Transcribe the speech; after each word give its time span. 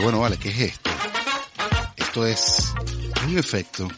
Bueno, 0.00 0.20
vale, 0.20 0.38
¿qué 0.38 0.50
es 0.50 0.60
esto? 0.60 0.90
Esto 1.96 2.26
es 2.26 2.72
un 3.26 3.36
efecto. 3.36 3.88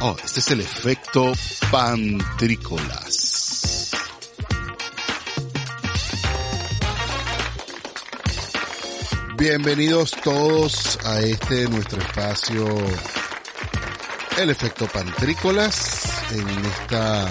Oh, 0.00 0.16
este 0.24 0.40
es 0.40 0.50
el 0.50 0.60
efecto 0.60 1.32
pantrícolas. 1.70 3.92
Bienvenidos 9.36 10.16
todos 10.24 10.98
a 11.04 11.20
este 11.20 11.68
nuestro 11.68 12.02
espacio, 12.02 12.66
el 14.36 14.50
efecto 14.50 14.88
pantrícolas, 14.88 16.32
en 16.32 16.48
esta 16.64 17.30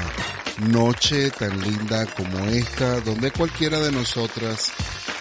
noche 0.69 1.31
tan 1.31 1.61
linda 1.61 2.05
como 2.05 2.45
esta, 2.45 3.01
donde 3.01 3.31
cualquiera 3.31 3.79
de 3.79 3.91
nosotras 3.91 4.71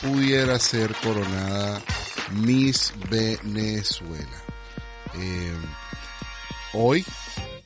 pudiera 0.01 0.61
ser 0.61 0.95
coronada 1.03 1.83
Miss 2.33 2.93
Venezuela. 3.09 4.45
Eh, 5.15 5.55
hoy 6.75 7.05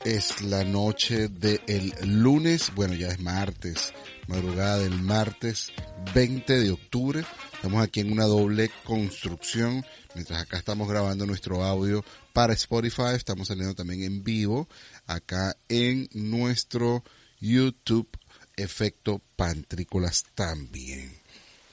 es 0.05 0.41
la 0.41 0.63
noche 0.63 1.27
del 1.27 1.93
lunes, 2.03 2.71
bueno 2.75 2.93
ya 2.93 3.09
es 3.09 3.19
martes, 3.19 3.93
madrugada 4.27 4.79
del 4.79 5.01
martes 5.01 5.71
20 6.13 6.59
de 6.59 6.71
octubre. 6.71 7.25
Estamos 7.53 7.83
aquí 7.83 7.99
en 7.99 8.11
una 8.11 8.25
doble 8.25 8.71
construcción, 8.83 9.85
mientras 10.15 10.41
acá 10.41 10.57
estamos 10.57 10.87
grabando 10.87 11.25
nuestro 11.25 11.63
audio 11.63 12.03
para 12.33 12.53
Spotify, 12.53 13.13
estamos 13.15 13.47
saliendo 13.47 13.75
también 13.75 14.03
en 14.03 14.23
vivo 14.23 14.67
acá 15.07 15.55
en 15.69 16.07
nuestro 16.13 17.03
YouTube 17.39 18.09
Efecto 18.55 19.21
Pantrícolas 19.35 20.23
también. 20.35 21.20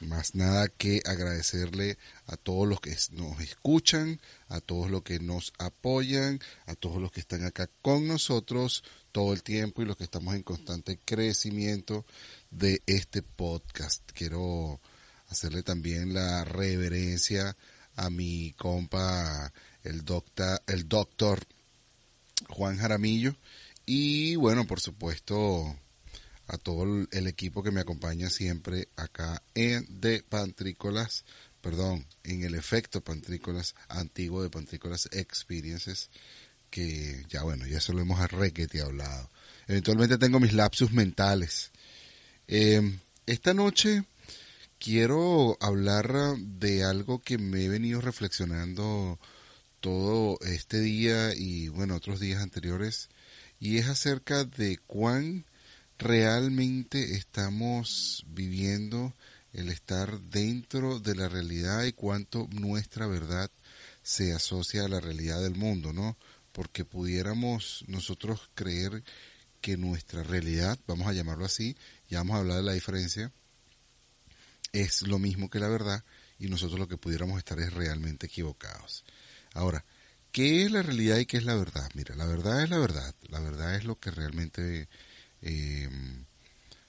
Más 0.00 0.34
nada 0.34 0.68
que 0.68 1.02
agradecerle 1.04 1.98
a 2.26 2.36
todos 2.36 2.68
los 2.68 2.80
que 2.80 2.96
nos 3.12 3.40
escuchan, 3.40 4.20
a 4.48 4.60
todos 4.60 4.90
los 4.90 5.02
que 5.02 5.18
nos 5.18 5.52
apoyan, 5.58 6.40
a 6.66 6.74
todos 6.74 7.00
los 7.00 7.10
que 7.10 7.20
están 7.20 7.44
acá 7.44 7.68
con 7.82 8.06
nosotros 8.06 8.84
todo 9.12 9.32
el 9.32 9.42
tiempo 9.42 9.82
y 9.82 9.86
los 9.86 9.96
que 9.96 10.04
estamos 10.04 10.34
en 10.34 10.42
constante 10.42 10.98
crecimiento 11.04 12.06
de 12.50 12.82
este 12.86 13.22
podcast. 13.22 14.02
Quiero 14.12 14.80
hacerle 15.28 15.62
también 15.62 16.14
la 16.14 16.44
reverencia 16.44 17.56
a 17.96 18.10
mi 18.10 18.52
compa, 18.52 19.52
el 19.82 20.04
doctor, 20.04 20.62
el 20.68 20.88
doctor 20.88 21.44
Juan 22.48 22.76
Jaramillo, 22.76 23.34
y 23.84 24.36
bueno, 24.36 24.66
por 24.66 24.80
supuesto, 24.80 25.74
a 26.48 26.56
todo 26.56 27.06
el 27.10 27.26
equipo 27.26 27.62
que 27.62 27.70
me 27.70 27.80
acompaña 27.80 28.30
siempre 28.30 28.88
acá 28.96 29.42
en 29.54 29.86
de 30.00 30.22
Pantrícolas, 30.22 31.24
perdón, 31.60 32.06
en 32.24 32.42
el 32.42 32.54
efecto 32.54 33.02
Pantrícolas 33.02 33.74
antiguo 33.88 34.42
de 34.42 34.50
Pantrícolas 34.50 35.08
Experiences, 35.12 36.08
que 36.70 37.24
ya 37.28 37.42
bueno, 37.42 37.66
ya 37.66 37.78
eso 37.78 37.92
lo 37.92 38.00
hemos 38.00 38.18
arrequete 38.20 38.80
hablado. 38.80 39.30
Eventualmente 39.66 40.16
tengo 40.16 40.40
mis 40.40 40.54
lapsus 40.54 40.92
mentales. 40.92 41.70
Eh, 42.46 42.98
esta 43.26 43.52
noche 43.52 44.04
quiero 44.78 45.58
hablar 45.60 46.14
de 46.38 46.82
algo 46.84 47.20
que 47.20 47.36
me 47.36 47.64
he 47.64 47.68
venido 47.68 48.00
reflexionando 48.00 49.18
todo 49.80 50.38
este 50.40 50.80
día 50.80 51.34
y 51.34 51.68
bueno, 51.68 51.96
otros 51.96 52.20
días 52.20 52.42
anteriores, 52.42 53.10
y 53.60 53.76
es 53.76 53.88
acerca 53.88 54.44
de 54.44 54.78
cuán 54.86 55.44
realmente 55.98 57.16
estamos 57.16 58.24
viviendo 58.28 59.14
el 59.52 59.68
estar 59.68 60.20
dentro 60.20 61.00
de 61.00 61.16
la 61.16 61.28
realidad 61.28 61.84
y 61.84 61.92
cuánto 61.92 62.48
nuestra 62.52 63.06
verdad 63.06 63.50
se 64.02 64.32
asocia 64.32 64.84
a 64.84 64.88
la 64.88 65.00
realidad 65.00 65.42
del 65.42 65.56
mundo, 65.56 65.92
¿no? 65.92 66.16
Porque 66.52 66.84
pudiéramos 66.84 67.84
nosotros 67.88 68.48
creer 68.54 69.02
que 69.60 69.76
nuestra 69.76 70.22
realidad, 70.22 70.78
vamos 70.86 71.08
a 71.08 71.12
llamarlo 71.12 71.44
así, 71.44 71.76
ya 72.08 72.18
vamos 72.18 72.36
a 72.36 72.38
hablar 72.40 72.58
de 72.58 72.62
la 72.62 72.72
diferencia, 72.72 73.32
es 74.72 75.02
lo 75.02 75.18
mismo 75.18 75.50
que 75.50 75.58
la 75.58 75.68
verdad 75.68 76.04
y 76.38 76.48
nosotros 76.48 76.78
lo 76.78 76.88
que 76.88 76.96
pudiéramos 76.96 77.38
estar 77.38 77.58
es 77.58 77.72
realmente 77.72 78.26
equivocados. 78.26 79.04
Ahora, 79.52 79.84
¿qué 80.30 80.64
es 80.64 80.70
la 80.70 80.82
realidad 80.82 81.18
y 81.18 81.26
qué 81.26 81.38
es 81.38 81.44
la 81.44 81.54
verdad? 81.54 81.90
Mira, 81.94 82.14
la 82.14 82.26
verdad 82.26 82.62
es 82.62 82.70
la 82.70 82.78
verdad, 82.78 83.14
la 83.28 83.40
verdad 83.40 83.74
es 83.74 83.84
lo 83.84 83.98
que 83.98 84.12
realmente 84.12 84.88
eh, 85.42 85.88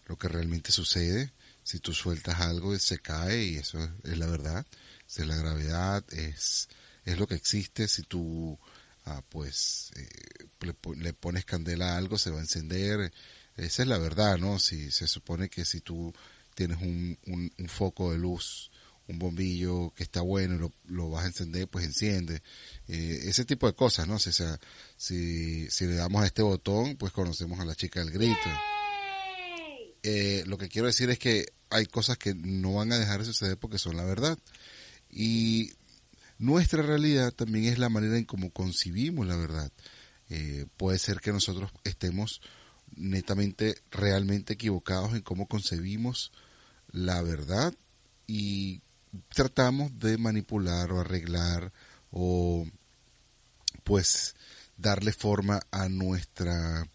lo 0.06 0.18
que 0.18 0.28
realmente 0.28 0.72
sucede. 0.72 1.32
Si 1.64 1.80
tú 1.80 1.94
sueltas 1.94 2.40
algo, 2.40 2.78
se 2.80 3.00
cae 3.00 3.44
y 3.44 3.58
eso 3.58 3.84
es, 4.04 4.18
la 4.18 4.26
verdad. 4.26 4.66
Es 5.08 5.26
la 5.26 5.36
gravedad, 5.36 6.04
es, 6.14 6.70
es 7.06 7.18
lo 7.18 7.28
que 7.28 7.36
existe. 7.36 7.88
Si 7.88 8.04
tú 8.04 8.58
ah, 9.06 9.22
pues 9.30 9.92
eh, 9.96 10.48
le, 10.98 11.14
pones 11.14 11.46
candela 11.46 11.94
a 11.94 11.98
algo, 11.98 12.18
se 12.18 12.32
va 12.32 12.38
a 12.38 12.42
encender. 12.42 13.12
Esa 13.56 13.82
es 13.84 13.88
la 13.88 13.98
verdad, 13.98 14.38
¿no? 14.38 14.60
Si 14.60 14.92
se 14.92 15.08
supone 15.08 15.50
que 15.50 15.66
si 15.66 15.82
tú 15.82 16.14
tienes 16.56 16.82
un, 16.82 17.18
un, 17.26 17.70
foco 17.70 18.12
de 18.12 18.18
luz, 18.18 18.72
un 19.10 19.18
bombillo 19.18 19.92
que 19.96 20.04
está 20.04 20.22
bueno 20.22 20.56
y 20.56 20.94
lo, 20.94 21.10
vas 21.10 21.24
a 21.24 21.28
encender, 21.28 21.68
pues 21.68 21.84
enciende. 21.84 22.44
Eh, 22.88 23.22
ese 23.26 23.44
tipo 23.44 23.66
de 23.66 23.74
cosas, 23.74 24.08
¿no? 24.08 24.20
Sea, 24.20 24.60
si, 24.98 25.70
si 25.72 25.86
le 25.86 25.96
damos 25.96 26.22
a 26.22 26.28
este 26.28 26.44
botón, 26.44 26.96
pues 26.96 27.12
conocemos 27.12 27.60
a 27.60 27.66
la 27.66 27.76
chica 27.76 28.00
del 28.00 28.12
grito. 28.12 28.50
Eh, 30.04 30.44
lo 30.46 30.58
que 30.58 30.70
quiero 30.70 30.88
decir 30.88 31.10
es 31.10 31.18
que 31.18 31.48
hay 31.72 31.88
cosas 31.88 32.18
que 32.18 32.36
no 32.36 32.76
van 32.76 32.92
a 32.92 33.00
dejar 33.00 33.20
de 33.20 33.26
suceder 33.26 33.58
porque 33.58 33.80
son 33.80 33.98
la 33.98 34.06
verdad. 34.06 34.38
Y 35.10 35.72
nuestra 36.38 36.84
realidad 36.84 37.34
también 37.34 37.66
es 37.66 37.80
la 37.80 37.90
manera 37.90 38.16
en 38.16 38.26
cómo 38.26 38.52
concibimos 38.52 39.26
la 39.26 39.38
verdad. 39.38 39.72
Eh, 40.30 40.68
puede 40.78 41.00
ser 41.00 41.20
que 41.20 41.34
nosotros 41.34 41.72
estemos 41.84 42.42
netamente, 42.96 43.76
realmente 43.90 44.54
equivocados 44.54 45.16
en 45.16 45.22
cómo 45.22 45.48
concebimos 45.48 46.32
la 46.92 47.24
verdad 47.24 47.74
y 48.28 48.84
tratamos 49.30 49.98
de 50.00 50.18
manipular 50.18 50.92
o 50.92 51.00
arreglar 51.00 51.72
o 52.12 52.66
pues 53.84 54.36
darle 54.78 55.12
forma 55.12 55.60
a 55.72 55.90
nuestra 55.90 56.88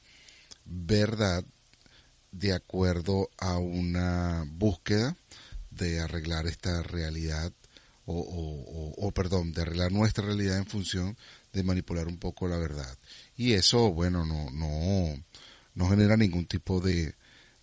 verdad 0.65 1.45
de 2.33 2.53
acuerdo 2.53 3.31
a 3.39 3.59
una 3.59 4.45
búsqueda 4.49 5.17
de 5.71 6.01
arreglar 6.01 6.47
esta 6.47 6.83
realidad 6.83 7.53
o, 8.07 9.13
perdón, 9.15 9.53
de 9.53 9.63
arreglar 9.63 9.91
nuestra 9.91 10.27
realidad 10.27 10.59
en 10.59 10.67
función 10.67 11.17
de 11.53 11.63
manipular 11.63 12.07
un 12.07 12.19
poco 12.19 12.49
la 12.49 12.59
verdad. 12.59 12.99
Y 13.37 13.55
eso, 13.55 13.93
bueno, 13.93 14.27
no, 14.27 14.51
no, 14.51 15.25
no 15.75 15.89
genera 15.89 16.17
ningún 16.17 16.45
tipo 16.45 16.81
de, 16.81 17.15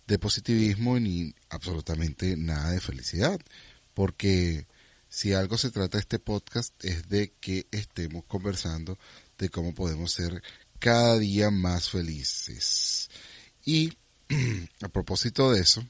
de 0.06 0.18
positivismo 0.18 0.98
ni 0.98 1.32
absolutamente 1.48 2.36
nada 2.36 2.72
de 2.72 2.80
felicidad, 2.80 3.40
porque 3.94 4.66
si 5.08 5.34
algo 5.34 5.58
se 5.58 5.70
trata 5.70 5.98
este 5.98 6.18
podcast 6.18 6.72
es 6.84 7.08
de 7.08 7.32
que 7.40 7.66
estemos 7.70 8.24
conversando 8.24 8.98
de 9.38 9.50
cómo 9.50 9.74
podemos 9.74 10.12
ser 10.12 10.42
cada 10.78 11.18
día 11.18 11.50
más 11.50 11.90
felices. 11.90 13.10
Y 13.64 13.92
a 14.82 14.88
propósito 14.88 15.52
de 15.52 15.60
eso, 15.60 15.86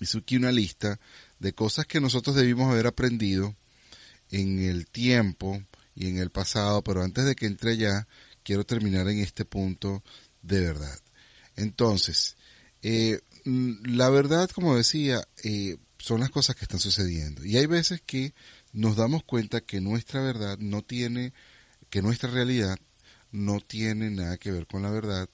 hice 0.00 0.18
aquí 0.18 0.36
una 0.36 0.52
lista 0.52 1.00
de 1.38 1.52
cosas 1.52 1.86
que 1.86 2.00
nosotros 2.00 2.36
debimos 2.36 2.70
haber 2.70 2.86
aprendido 2.86 3.56
en 4.30 4.62
el 4.62 4.86
tiempo 4.86 5.62
y 5.94 6.08
en 6.08 6.18
el 6.18 6.30
pasado, 6.30 6.82
pero 6.82 7.02
antes 7.02 7.24
de 7.24 7.34
que 7.34 7.46
entre 7.46 7.76
ya, 7.76 8.06
quiero 8.42 8.64
terminar 8.64 9.08
en 9.08 9.18
este 9.18 9.44
punto 9.44 10.02
de 10.42 10.60
verdad. 10.60 10.98
Entonces, 11.56 12.36
eh, 12.82 13.20
la 13.44 14.08
verdad, 14.10 14.48
como 14.50 14.76
decía, 14.76 15.26
eh, 15.44 15.76
son 16.02 16.18
las 16.18 16.30
cosas 16.30 16.56
que 16.56 16.64
están 16.64 16.80
sucediendo. 16.80 17.44
Y 17.44 17.56
hay 17.58 17.66
veces 17.66 18.02
que 18.04 18.34
nos 18.72 18.96
damos 18.96 19.22
cuenta 19.22 19.60
que 19.60 19.80
nuestra 19.80 20.20
verdad 20.20 20.58
no 20.58 20.82
tiene 20.82 21.32
que 21.90 22.02
nuestra 22.02 22.28
realidad 22.28 22.76
no 23.30 23.60
tiene 23.60 24.10
nada 24.10 24.36
que 24.36 24.50
ver 24.50 24.66
con 24.66 24.82
la 24.82 24.90
verdad 24.90 25.28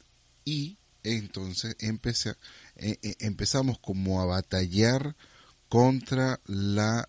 y 0.44 0.76
entonces 1.04 1.74
empecé, 1.78 2.34
eh, 2.76 2.98
eh, 3.02 3.14
empezamos 3.20 3.78
como 3.78 4.20
a 4.20 4.26
batallar 4.26 5.16
contra 5.70 6.38
la 6.44 7.08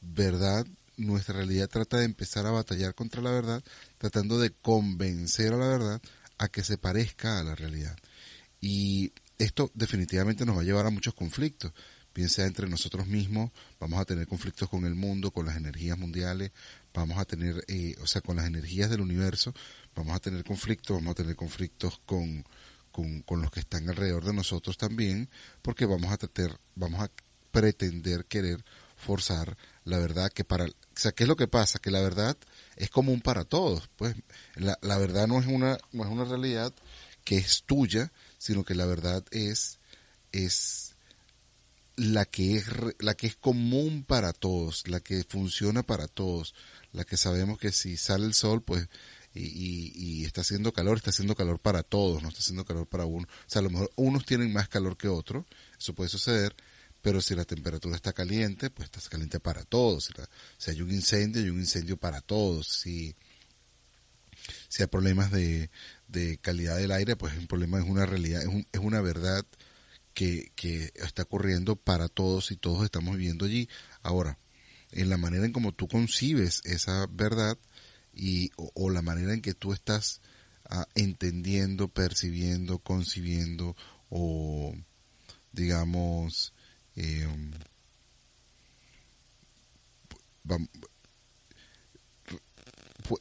verdad. 0.00 0.66
Nuestra 0.96 1.36
realidad 1.36 1.68
trata 1.68 1.98
de 1.98 2.06
empezar 2.06 2.44
a 2.44 2.50
batallar 2.50 2.96
contra 2.96 3.22
la 3.22 3.30
verdad, 3.30 3.62
tratando 3.98 4.40
de 4.40 4.50
convencer 4.50 5.52
a 5.52 5.58
la 5.58 5.68
verdad 5.68 6.02
a 6.38 6.48
que 6.48 6.64
se 6.64 6.76
parezca 6.76 7.38
a 7.38 7.44
la 7.44 7.54
realidad. 7.54 7.96
Y 8.60 9.12
esto 9.38 9.70
definitivamente 9.74 10.44
nos 10.44 10.56
va 10.56 10.62
a 10.62 10.64
llevar 10.64 10.86
a 10.86 10.90
muchos 10.90 11.14
conflictos 11.14 11.72
bien 12.16 12.30
sea 12.30 12.46
entre 12.46 12.66
nosotros 12.66 13.06
mismos, 13.06 13.50
vamos 13.78 14.00
a 14.00 14.06
tener 14.06 14.26
conflictos 14.26 14.70
con 14.70 14.86
el 14.86 14.94
mundo, 14.94 15.30
con 15.30 15.44
las 15.44 15.56
energías 15.56 15.98
mundiales, 15.98 16.50
vamos 16.94 17.18
a 17.18 17.26
tener, 17.26 17.62
eh, 17.68 17.94
o 18.00 18.06
sea, 18.06 18.22
con 18.22 18.36
las 18.36 18.46
energías 18.46 18.88
del 18.88 19.02
universo, 19.02 19.52
vamos 19.94 20.16
a 20.16 20.20
tener 20.20 20.42
conflictos, 20.42 20.96
vamos 20.96 21.12
a 21.12 21.14
tener 21.14 21.36
conflictos 21.36 22.00
con, 22.06 22.42
con, 22.90 23.42
los 23.42 23.50
que 23.50 23.60
están 23.60 23.86
alrededor 23.90 24.24
de 24.24 24.32
nosotros 24.32 24.78
también, 24.78 25.28
porque 25.60 25.84
vamos 25.84 26.10
a 26.10 26.16
tratar, 26.16 26.58
vamos 26.74 27.02
a 27.02 27.10
pretender 27.50 28.24
querer 28.24 28.64
forzar 28.96 29.54
la 29.84 29.98
verdad 29.98 30.32
que 30.32 30.42
para, 30.42 30.64
o 30.64 30.70
sea, 30.94 31.12
¿qué 31.12 31.24
es 31.24 31.28
lo 31.28 31.36
que 31.36 31.48
pasa? 31.48 31.78
Que 31.78 31.90
la 31.90 32.00
verdad 32.00 32.34
es 32.76 32.88
común 32.88 33.20
para 33.20 33.44
todos, 33.44 33.90
pues 33.96 34.16
la, 34.54 34.78
la 34.80 34.96
verdad 34.96 35.26
no 35.26 35.38
es 35.38 35.46
una, 35.46 35.76
no 35.92 36.04
es 36.04 36.10
una 36.10 36.24
realidad 36.24 36.72
que 37.24 37.36
es 37.36 37.64
tuya, 37.66 38.10
sino 38.38 38.64
que 38.64 38.74
la 38.74 38.86
verdad 38.86 39.22
es, 39.32 39.80
es 40.32 40.95
la 41.96 42.26
que 42.26 42.56
es, 42.56 42.66
la 42.98 43.14
que 43.14 43.26
es 43.26 43.36
común 43.36 44.04
para 44.04 44.32
todos, 44.32 44.86
la 44.88 45.00
que 45.00 45.24
funciona 45.28 45.82
para 45.82 46.08
todos, 46.08 46.54
la 46.92 47.04
que 47.04 47.16
sabemos 47.16 47.58
que 47.58 47.72
si 47.72 47.96
sale 47.96 48.26
el 48.26 48.34
sol, 48.34 48.62
pues, 48.62 48.88
y, 49.34 49.92
y, 49.94 50.24
está 50.24 50.40
haciendo 50.40 50.72
calor, 50.72 50.96
está 50.96 51.10
haciendo 51.10 51.34
calor 51.34 51.58
para 51.58 51.82
todos, 51.82 52.22
no 52.22 52.28
está 52.28 52.40
haciendo 52.40 52.64
calor 52.64 52.86
para 52.86 53.04
uno. 53.04 53.26
O 53.28 53.50
sea, 53.50 53.60
a 53.60 53.62
lo 53.62 53.70
mejor 53.70 53.90
unos 53.96 54.24
tienen 54.24 54.52
más 54.52 54.68
calor 54.68 54.96
que 54.96 55.08
otros, 55.08 55.44
eso 55.78 55.94
puede 55.94 56.08
suceder, 56.08 56.56
pero 57.02 57.20
si 57.20 57.34
la 57.34 57.44
temperatura 57.44 57.96
está 57.96 58.12
caliente, 58.12 58.70
pues 58.70 58.90
está 58.92 59.00
caliente 59.10 59.38
para 59.40 59.64
todos. 59.64 60.10
Si, 60.58 60.70
hay 60.70 60.80
un 60.80 60.90
incendio, 60.90 61.42
hay 61.42 61.50
un 61.50 61.60
incendio 61.60 61.96
para 61.96 62.20
todos. 62.20 62.66
Si, 62.66 63.14
si 64.68 64.82
hay 64.82 64.88
problemas 64.88 65.30
de, 65.30 65.70
de 66.08 66.38
calidad 66.38 66.76
del 66.76 66.90
aire, 66.92 67.14
pues 67.14 67.36
un 67.36 67.46
problema, 67.46 67.78
es 67.78 67.84
una 67.84 68.06
realidad, 68.06 68.42
es, 68.42 68.48
un, 68.48 68.66
es 68.72 68.80
una 68.80 69.00
verdad 69.00 69.44
que, 70.16 70.92
está 70.94 71.24
ocurriendo 71.24 71.76
para 71.76 72.08
todos 72.08 72.50
y 72.50 72.56
todos 72.56 72.84
estamos 72.84 73.16
viviendo 73.16 73.44
allí. 73.44 73.68
Ahora, 74.02 74.38
en 74.90 75.10
la 75.10 75.18
manera 75.18 75.44
en 75.44 75.52
como 75.52 75.72
tú 75.72 75.88
concibes 75.88 76.62
esa 76.64 77.06
verdad 77.06 77.58
y, 78.14 78.50
o, 78.56 78.88
la 78.88 79.02
manera 79.02 79.34
en 79.34 79.42
que 79.42 79.52
tú 79.52 79.74
estás 79.74 80.22
ah, 80.64 80.86
entendiendo, 80.94 81.88
percibiendo, 81.88 82.78
concibiendo 82.78 83.76
o, 84.08 84.74
digamos, 85.52 86.54
eh, 86.94 87.28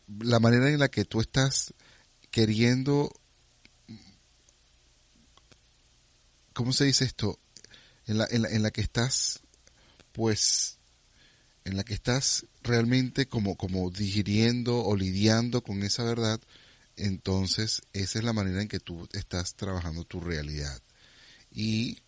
la 0.08 0.40
manera 0.40 0.70
en 0.70 0.80
la 0.80 0.88
que 0.88 1.04
tú 1.04 1.20
estás 1.20 1.74
queriendo, 2.32 3.12
¿cómo 6.56 6.74
se 6.74 6.86
dice 6.86 7.06
esto? 7.06 7.40
En 8.08 8.18
la, 8.18 8.28
en 8.32 8.42
la, 8.42 8.50
en 8.50 8.64
la 8.64 8.72
que 8.72 8.82
estás, 8.82 9.42
pues, 10.12 10.80
en 11.66 11.78
la 11.78 11.84
que 11.84 11.94
estás 11.94 12.46
realmente 12.64 13.28
como, 13.28 13.56
como 13.56 13.92
digiriendo 13.92 14.84
o 14.84 14.96
lidiando 14.96 15.62
con 15.62 15.84
esa 15.84 16.04
verdad, 16.04 16.40
entonces 16.96 17.82
esa 17.94 18.20
es 18.20 18.26
la 18.26 18.34
manera 18.34 18.62
en 18.62 18.68
que 18.68 18.80
tú 18.80 19.08
estás 19.14 19.56
trabajando 19.56 20.06
tu 20.06 20.20
realidad. 20.20 20.82
Y 21.52 22.00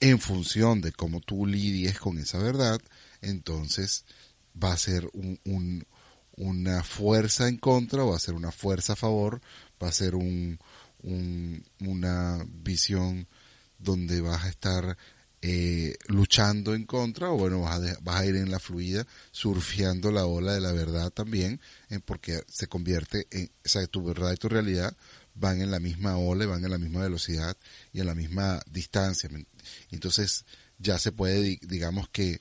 en 0.00 0.18
función 0.18 0.80
de 0.80 0.92
cómo 0.92 1.20
tú 1.20 1.46
lidies 1.46 1.98
con 1.98 2.18
esa 2.18 2.38
verdad, 2.38 2.80
entonces 3.20 4.04
va 4.60 4.72
a 4.72 4.78
ser 4.78 5.08
un, 5.12 5.38
un, 5.44 5.86
una 6.36 6.82
fuerza 6.82 7.48
en 7.48 7.58
contra 7.58 8.04
va 8.04 8.16
a 8.16 8.20
ser 8.20 8.34
una 8.34 8.52
fuerza 8.52 8.94
a 8.94 8.96
favor, 8.96 9.40
va 9.82 9.88
a 9.88 9.92
ser 9.92 10.14
un, 10.14 10.58
una 11.80 12.46
visión 12.48 13.28
donde 13.82 14.20
vas 14.20 14.44
a 14.44 14.48
estar 14.48 14.96
eh, 15.42 15.96
luchando 16.06 16.74
en 16.74 16.84
contra 16.84 17.30
o 17.30 17.36
bueno, 17.36 17.62
vas 17.62 17.80
a, 17.82 17.98
vas 18.02 18.20
a 18.20 18.26
ir 18.26 18.36
en 18.36 18.50
la 18.50 18.60
fluida, 18.60 19.06
surfeando 19.32 20.12
la 20.12 20.24
ola 20.24 20.54
de 20.54 20.60
la 20.60 20.72
verdad 20.72 21.10
también, 21.10 21.60
en 21.90 22.00
porque 22.00 22.42
se 22.48 22.68
convierte 22.68 23.26
en, 23.30 23.50
o 23.64 23.68
sea, 23.68 23.86
tu 23.86 24.04
verdad 24.04 24.32
y 24.32 24.36
tu 24.36 24.48
realidad 24.48 24.96
van 25.34 25.60
en 25.60 25.70
la 25.70 25.80
misma 25.80 26.16
ola, 26.16 26.46
van 26.46 26.64
en 26.64 26.70
la 26.70 26.78
misma 26.78 27.02
velocidad 27.02 27.56
y 27.92 28.00
en 28.00 28.06
la 28.06 28.14
misma 28.14 28.62
distancia. 28.70 29.28
Entonces 29.90 30.44
ya 30.78 30.98
se 30.98 31.12
puede, 31.12 31.58
digamos 31.62 32.08
que, 32.08 32.40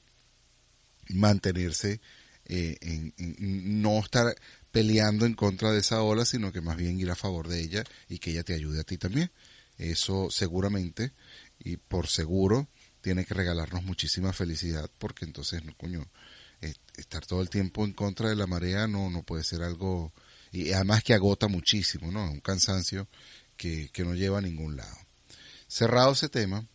mantenerse 1.10 2.00
eh, 2.46 2.78
en, 2.82 3.82
no 3.82 4.00
estar 4.00 4.36
peleando 4.72 5.26
en 5.26 5.34
contra 5.34 5.72
de 5.72 5.80
esa 5.80 6.02
ola, 6.02 6.26
sino 6.26 6.52
que 6.52 6.62
más 6.62 6.78
bien 6.78 7.00
ir 7.00 7.10
a 7.12 7.16
favor 7.16 7.48
de 7.48 7.62
ella 7.62 7.84
y 8.10 8.20
que 8.20 8.32
ella 8.32 8.44
te 8.44 8.54
ayude 8.54 8.82
a 8.82 8.84
ti 8.84 8.98
también. 8.98 9.32
Eso 9.81 10.30
seguramente 10.30 11.12
y 11.60 11.78
por 11.78 12.07
seguro 12.07 12.68
tiene 13.01 13.25
que 13.25 13.33
regalarnos 13.33 13.83
muchísima 13.83 14.31
felicidad 14.31 14.89
porque 15.00 15.25
entonces, 15.25 15.63
no, 15.66 15.75
coño, 15.75 16.07
estar 16.98 17.25
todo 17.25 17.42
el 17.42 17.50
tiempo 17.50 17.83
en 17.83 17.94
contra 17.94 18.30
de 18.30 18.36
la 18.36 18.48
marea 18.48 18.88
no, 18.88 19.10
no 19.10 19.24
puede 19.24 19.44
ser 19.44 19.63
algo, 19.63 20.13
y 20.51 20.72
además 20.72 21.04
que 21.04 21.13
agota 21.13 21.48
muchísimo, 21.48 22.12
¿no? 22.12 22.31
Un 22.31 22.42
cansancio 22.42 23.07
que, 23.57 23.89
que 23.92 24.04
no 24.04 24.13
lleva 24.13 24.38
a 24.38 24.42
ningún 24.42 24.78
lado. 24.78 24.95
Cerrado 25.68 26.12
ese 26.12 26.30
tema 26.30 26.68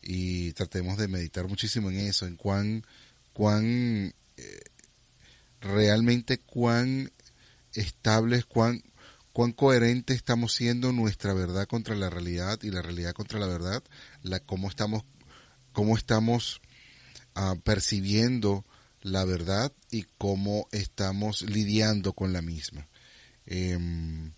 y 0.00 0.52
tratemos 0.52 0.98
de 0.98 1.08
meditar 1.08 1.46
muchísimo 1.46 1.90
en 1.90 1.98
eso, 2.00 2.26
en 2.26 2.36
cuán, 2.36 2.84
cuán 3.32 4.14
eh, 4.36 4.60
realmente 5.60 6.38
cuán 6.38 7.12
estables, 7.74 8.44
cuán, 8.44 8.82
cuán 9.32 9.52
coherente 9.52 10.14
estamos 10.14 10.54
siendo 10.54 10.92
nuestra 10.92 11.34
verdad 11.34 11.66
contra 11.66 11.94
la 11.94 12.10
realidad 12.10 12.58
y 12.62 12.70
la 12.70 12.82
realidad 12.82 13.12
contra 13.12 13.38
la 13.38 13.46
verdad, 13.46 13.82
la, 14.22 14.40
cómo 14.40 14.68
estamos, 14.68 15.04
cómo 15.72 15.96
estamos 15.96 16.60
ah, 17.34 17.56
percibiendo 17.64 18.64
la 19.00 19.24
verdad 19.24 19.72
y 19.90 20.04
cómo 20.18 20.68
estamos 20.70 21.42
lidiando 21.42 22.12
con 22.12 22.32
la 22.32 22.42
misma. 22.42 22.88
Em, 23.46 24.32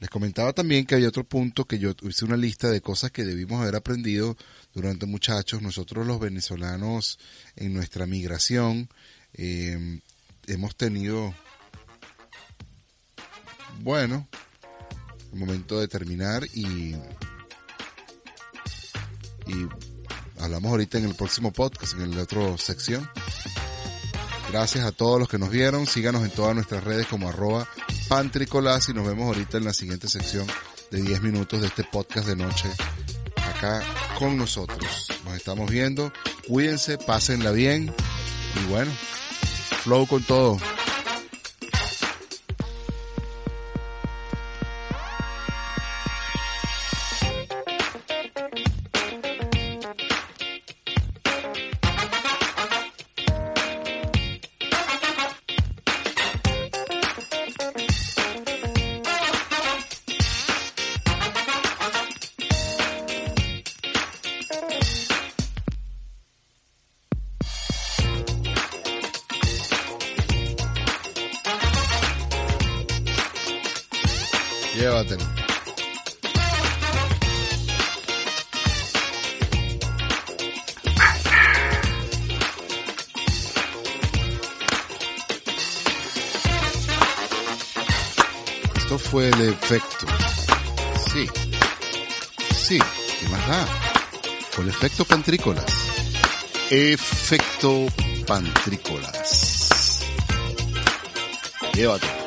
les 0.00 0.10
comentaba 0.10 0.52
también 0.52 0.86
que 0.86 0.94
hay 0.94 1.04
otro 1.04 1.24
punto 1.24 1.66
que 1.66 1.78
yo 1.78 1.94
hice 2.02 2.24
una 2.24 2.36
lista 2.36 2.70
de 2.70 2.80
cosas 2.80 3.10
que 3.10 3.24
debimos 3.24 3.60
haber 3.60 3.76
aprendido 3.76 4.36
durante 4.72 5.06
muchachos, 5.06 5.60
nosotros 5.60 6.06
los 6.06 6.18
venezolanos 6.18 7.18
en 7.54 7.74
nuestra 7.74 8.06
migración, 8.06 8.88
eh, 9.34 10.00
hemos 10.46 10.74
tenido, 10.74 11.34
bueno, 13.78 14.28
momento 15.32 15.80
de 15.80 15.88
terminar 15.88 16.44
y, 16.54 16.94
y 19.46 19.68
hablamos 20.38 20.70
ahorita 20.70 20.98
en 20.98 21.06
el 21.06 21.14
próximo 21.14 21.52
podcast, 21.52 21.94
en 21.94 22.16
la 22.16 22.22
otra 22.22 22.56
sección. 22.58 23.08
Gracias 24.50 24.84
a 24.84 24.92
todos 24.92 25.20
los 25.20 25.28
que 25.28 25.38
nos 25.38 25.50
vieron. 25.50 25.86
Síganos 25.86 26.24
en 26.24 26.30
todas 26.30 26.54
nuestras 26.54 26.82
redes 26.82 27.06
como 27.06 27.28
arroba 27.28 27.68
pantricolas 28.08 28.88
y 28.88 28.94
nos 28.94 29.06
vemos 29.06 29.26
ahorita 29.26 29.58
en 29.58 29.64
la 29.64 29.72
siguiente 29.72 30.08
sección 30.08 30.46
de 30.90 31.02
10 31.02 31.22
minutos 31.22 31.60
de 31.60 31.68
este 31.68 31.84
podcast 31.84 32.26
de 32.26 32.34
noche 32.34 32.68
acá 33.36 33.82
con 34.18 34.36
nosotros. 34.36 35.06
Nos 35.24 35.34
estamos 35.36 35.70
viendo. 35.70 36.12
Cuídense, 36.48 36.98
pásenla 36.98 37.52
bien 37.52 37.94
y 38.60 38.70
bueno, 38.70 38.90
Flow 39.82 40.06
con 40.06 40.22
todo. 40.24 40.58
Llévatelo. 74.90 75.24
Esto 88.74 88.98
fue 88.98 89.28
el 89.28 89.40
efecto. 89.42 90.06
Sí. 91.12 91.28
Sí. 92.52 92.78
¿Qué 93.20 93.28
más 93.28 93.46
da? 93.46 93.66
Fue 94.50 94.64
el 94.64 94.70
efecto 94.70 95.04
pantrícolas. 95.04 95.66
Efecto 96.68 97.86
pantrícolas. 98.26 100.02
Llévatelo. 101.74 102.19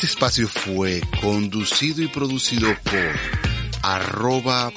Este 0.00 0.12
espacio 0.12 0.48
fue 0.48 1.02
conducido 1.20 2.02
y 2.02 2.08
producido 2.08 2.74
por 2.84 3.12
arroba 3.82 4.72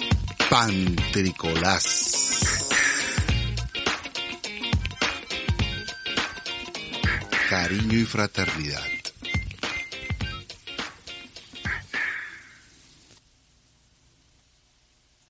pantricolás. 0.50 2.68
Cariño 7.50 8.00
y 8.00 8.04
fraternidad. 8.04 9.03